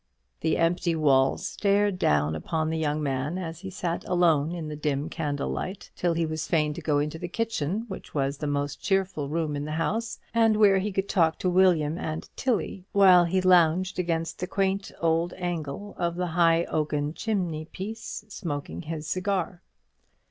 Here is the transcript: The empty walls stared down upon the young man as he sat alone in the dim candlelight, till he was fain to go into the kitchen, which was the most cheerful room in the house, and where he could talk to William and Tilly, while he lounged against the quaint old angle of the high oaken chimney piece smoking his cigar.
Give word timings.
The 0.39 0.57
empty 0.57 0.95
walls 0.95 1.45
stared 1.47 1.99
down 1.99 2.35
upon 2.35 2.71
the 2.71 2.77
young 2.79 3.03
man 3.03 3.37
as 3.37 3.59
he 3.59 3.69
sat 3.69 4.03
alone 4.07 4.51
in 4.51 4.67
the 4.67 4.75
dim 4.75 5.09
candlelight, 5.09 5.91
till 5.95 6.15
he 6.15 6.25
was 6.25 6.47
fain 6.47 6.73
to 6.73 6.81
go 6.81 6.97
into 6.97 7.19
the 7.19 7.27
kitchen, 7.27 7.85
which 7.87 8.15
was 8.15 8.39
the 8.39 8.47
most 8.47 8.81
cheerful 8.81 9.29
room 9.29 9.55
in 9.55 9.63
the 9.65 9.73
house, 9.73 10.17
and 10.33 10.57
where 10.57 10.79
he 10.79 10.91
could 10.91 11.07
talk 11.07 11.37
to 11.37 11.51
William 11.51 11.99
and 11.99 12.35
Tilly, 12.35 12.83
while 12.93 13.25
he 13.25 13.41
lounged 13.41 13.99
against 13.99 14.39
the 14.39 14.47
quaint 14.47 14.91
old 14.99 15.33
angle 15.37 15.93
of 15.99 16.15
the 16.15 16.25
high 16.25 16.63
oaken 16.63 17.13
chimney 17.13 17.65
piece 17.65 18.25
smoking 18.27 18.81
his 18.81 19.05
cigar. 19.05 19.61